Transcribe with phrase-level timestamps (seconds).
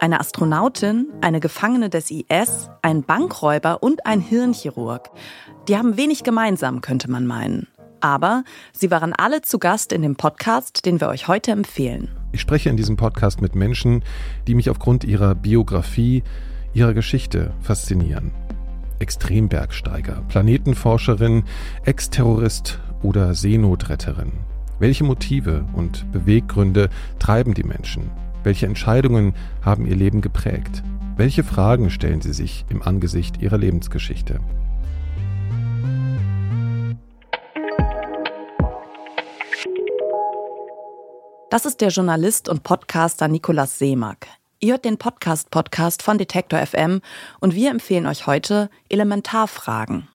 [0.00, 5.10] Eine Astronautin, eine Gefangene des IS, ein Bankräuber und ein Hirnchirurg.
[5.66, 7.66] Die haben wenig gemeinsam, könnte man meinen.
[8.00, 12.08] Aber sie waren alle zu Gast in dem Podcast, den wir euch heute empfehlen.
[12.30, 14.04] Ich spreche in diesem Podcast mit Menschen,
[14.46, 16.22] die mich aufgrund ihrer Biografie,
[16.74, 18.30] ihrer Geschichte faszinieren.
[19.00, 21.44] Extrembergsteiger, Planetenforscherin,
[21.84, 24.32] Ex-Terrorist oder Seenotretterin.
[24.78, 28.10] Welche Motive und Beweggründe treiben die Menschen?
[28.44, 30.82] Welche Entscheidungen haben ihr Leben geprägt?
[31.16, 34.40] Welche Fragen stellen sie sich im Angesicht ihrer Lebensgeschichte?
[41.50, 44.28] Das ist der Journalist und Podcaster Nikolaus Seemack.
[44.60, 47.00] Ihr hört den Podcast-Podcast von Detektor FM
[47.40, 50.08] und wir empfehlen euch heute Elementarfragen.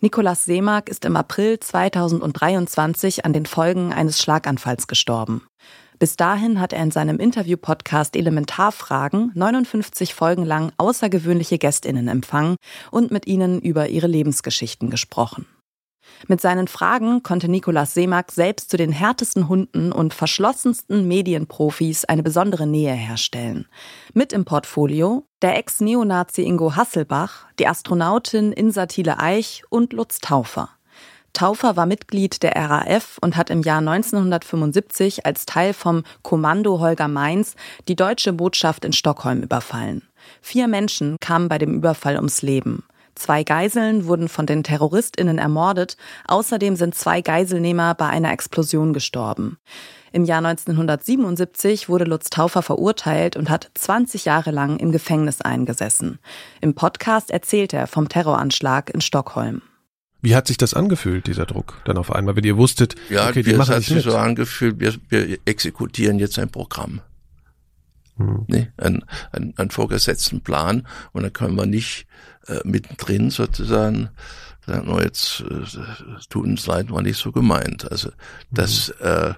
[0.00, 5.46] Nikolaus Seemack ist im April 2023 an den Folgen eines Schlaganfalls gestorben.
[6.02, 12.56] Bis dahin hat er in seinem Interview-Podcast Elementarfragen 59 Folgen lang außergewöhnliche Gästinnen empfangen
[12.90, 15.46] und mit ihnen über ihre Lebensgeschichten gesprochen.
[16.26, 22.24] Mit seinen Fragen konnte Nikolaus Seemack selbst zu den härtesten Hunden und verschlossensten Medienprofis eine
[22.24, 23.68] besondere Nähe herstellen.
[24.12, 30.68] Mit im Portfolio der Ex-Neonazi Ingo Hasselbach, die Astronautin Insa Thiele Eich und Lutz Taufer.
[31.32, 37.08] Taufer war Mitglied der RAF und hat im Jahr 1975 als Teil vom Kommando Holger
[37.08, 37.54] Mainz
[37.88, 40.02] die deutsche Botschaft in Stockholm überfallen.
[40.40, 42.84] Vier Menschen kamen bei dem Überfall ums Leben.
[43.14, 49.58] Zwei Geiseln wurden von den Terroristinnen ermordet, außerdem sind zwei Geiselnehmer bei einer Explosion gestorben.
[50.12, 56.18] Im Jahr 1977 wurde Lutz Taufer verurteilt und hat 20 Jahre lang im Gefängnis eingesessen.
[56.60, 59.62] Im Podcast erzählt er vom Terroranschlag in Stockholm.
[60.22, 63.42] Wie hat sich das angefühlt, dieser Druck, dann auf einmal, wenn ihr wusstet, ja, okay,
[63.42, 64.04] die machen es hat sich mit.
[64.04, 67.00] so angefühlt, wir, wir exekutieren jetzt ein Programm.
[68.16, 68.44] Hm.
[68.46, 72.06] Nee, einen, einen, einen vorgesetzten Plan und dann können wir nicht
[72.46, 74.10] äh, mittendrin sozusagen
[74.66, 75.64] sagen, oh, jetzt äh,
[76.28, 77.90] tut uns leid, war nicht so gemeint.
[77.90, 78.10] Also
[78.50, 79.06] das, mhm.
[79.06, 79.34] äh,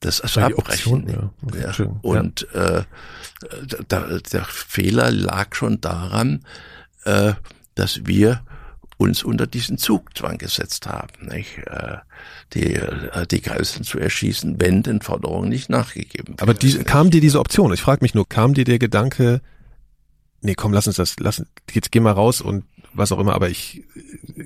[0.00, 0.94] das also Abbrechen.
[0.94, 1.70] Option, ja.
[1.76, 1.86] ja.
[2.02, 2.84] Und äh,
[3.88, 6.44] da, der Fehler lag schon daran,
[7.04, 7.32] äh,
[7.74, 8.42] dass wir
[9.00, 11.56] uns unter diesen Zugzwang gesetzt haben, nicht?
[11.66, 11.96] Äh,
[12.52, 16.42] die, äh, die Geiseln zu erschießen, wenn den Forderungen nicht nachgegeben wird.
[16.42, 17.72] Aber die, kam dir diese Option?
[17.72, 19.40] Ich frage mich nur, kam dir der Gedanke,
[20.42, 23.48] nee, komm, lass uns das, lass, jetzt geh mal raus und was auch immer, aber
[23.48, 23.84] ich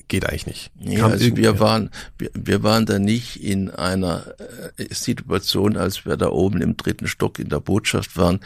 [0.07, 0.71] geht eigentlich nicht.
[0.79, 4.35] Ja, also wir waren, wir, wir waren da nicht in einer
[4.77, 8.39] äh, Situation, als wir da oben im dritten Stock in der Botschaft waren,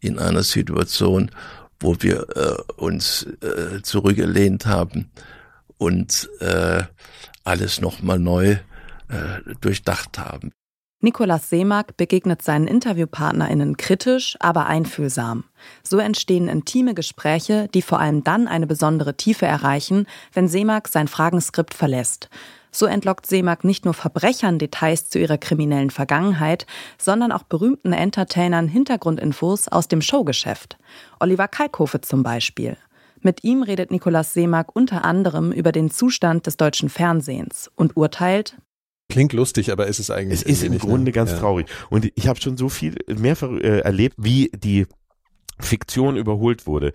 [0.00, 1.30] in einer Situation,
[1.78, 5.10] wo wir äh, uns äh, zurückgelehnt haben
[5.82, 6.84] und äh,
[7.44, 8.58] alles nochmal neu äh,
[9.60, 10.52] durchdacht haben.
[11.04, 15.42] Nikolaus Seemack begegnet seinen InterviewpartnerInnen kritisch, aber einfühlsam.
[15.82, 21.08] So entstehen intime Gespräche, die vor allem dann eine besondere Tiefe erreichen, wenn Seemack sein
[21.08, 22.30] Fragenskript verlässt.
[22.70, 26.66] So entlockt Seemack nicht nur Verbrechern Details zu ihrer kriminellen Vergangenheit,
[26.98, 30.78] sondern auch berühmten Entertainern Hintergrundinfos aus dem Showgeschäft.
[31.18, 32.76] Oliver Kalkofe zum Beispiel.
[33.22, 38.56] Mit ihm redet Nikolaus Seemack unter anderem über den Zustand des deutschen Fernsehens und urteilt,
[39.08, 40.40] Klingt lustig, aber ist es eigentlich.
[40.40, 41.12] Es ist im Grunde ne?
[41.12, 41.38] ganz ja.
[41.38, 41.66] traurig.
[41.90, 44.86] Und ich habe schon so viel mehrfach äh, erlebt, wie die
[45.64, 46.92] Fiktion überholt wurde.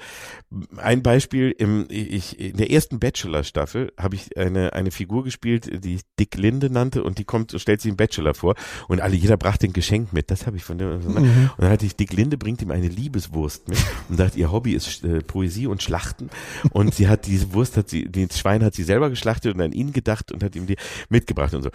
[0.77, 5.83] Ein Beispiel im ich in der ersten Bachelor Staffel habe ich eine eine Figur gespielt,
[5.83, 8.55] die ich Dick Linde nannte und die kommt stellt sich im Bachelor vor
[8.87, 10.31] und alle jeder brachte ein Geschenk mit.
[10.31, 11.15] Das habe ich von dem mhm.
[11.15, 13.79] und dann hatte ich Dick Linde bringt ihm eine Liebeswurst mit
[14.09, 16.29] und sagt ihr Hobby ist äh, Poesie und Schlachten
[16.71, 19.71] und sie hat diese Wurst hat sie den Schwein hat sie selber geschlachtet und an
[19.71, 20.77] ihn gedacht und hat ihm die
[21.09, 21.69] mitgebracht und so.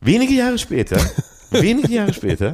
[0.00, 1.00] Wenige Jahre später,
[1.50, 2.52] wenige Jahre später,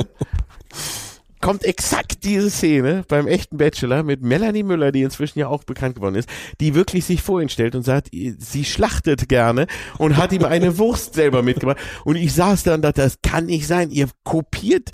[1.42, 5.97] kommt exakt diese Szene beim echten Bachelor mit Melanie Müller, die inzwischen ja auch bekannt
[5.97, 6.28] geworden ist,
[6.60, 9.66] die wirklich sich vor ihn stellt und sagt, sie schlachtet gerne
[9.98, 11.78] und hat ihm eine Wurst selber mitgebracht.
[12.04, 14.91] Und ich saß da und dachte, das kann nicht sein, ihr kopiert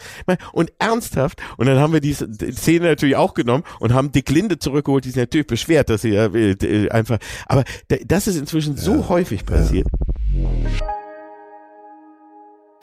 [0.53, 1.41] und ernsthaft.
[1.59, 5.11] Und dann haben wir die Szene natürlich auch genommen und haben Dick Linde zurückgeholt, die
[5.11, 7.65] sich natürlich beschwert, dass sie ja äh, einfach, aber
[8.07, 8.83] das ist inzwischen ja.
[8.83, 9.87] so häufig passiert.
[10.33, 10.49] Ja.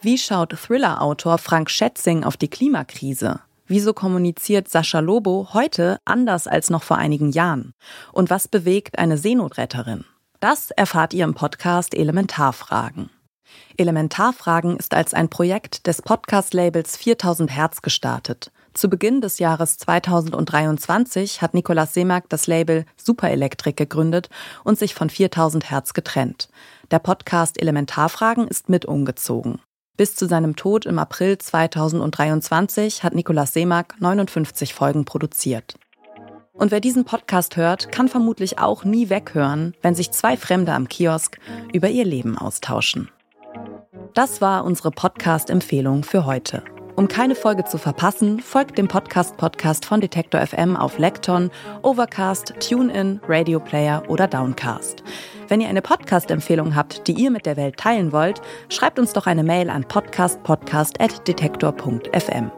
[0.01, 3.39] Wie schaut Thriller-Autor Frank Schätzing auf die Klimakrise?
[3.67, 7.73] Wieso kommuniziert Sascha Lobo heute anders als noch vor einigen Jahren?
[8.11, 10.05] Und was bewegt eine Seenotretterin?
[10.39, 13.09] Das erfahrt ihr im Podcast Elementarfragen.
[13.77, 18.51] Elementarfragen ist als ein Projekt des Podcast-Labels 4000 Hertz gestartet.
[18.73, 24.29] Zu Beginn des Jahres 2023 hat Nikolaus Seemack das Label Superelektrik gegründet
[24.63, 26.49] und sich von 4000 Hertz getrennt.
[26.91, 29.59] Der Podcast Elementarfragen ist mit umgezogen.
[29.97, 35.75] Bis zu seinem Tod im April 2023 hat Nikolaus Seemack 59 Folgen produziert.
[36.51, 40.89] Und wer diesen Podcast hört, kann vermutlich auch nie weghören, wenn sich zwei Fremde am
[40.89, 41.39] Kiosk
[41.73, 43.09] über ihr Leben austauschen.
[44.13, 46.63] Das war unsere Podcast-Empfehlung für heute.
[46.95, 51.51] Um keine Folge zu verpassen, folgt dem Podcast-Podcast von Detektor FM auf Lekton,
[51.81, 55.03] Overcast, TuneIn, Radio Player oder Downcast.
[55.49, 59.27] Wenn ihr eine Podcast-Empfehlung habt, die ihr mit der Welt teilen wollt, schreibt uns doch
[59.27, 62.51] eine Mail an podcastpodcast.detektor.fm.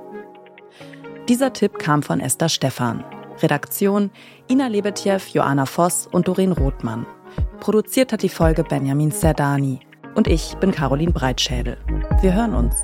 [1.28, 3.04] Dieser Tipp kam von Esther Stephan.
[3.42, 4.12] Redaktion
[4.50, 7.08] Ina Lebetjew, Joanna Voss und Doreen Rothmann.
[7.60, 9.80] Produziert hat die Folge Benjamin Serdani.
[10.14, 11.78] Und ich bin Caroline Breitschädel.
[12.22, 12.76] Wir hören uns.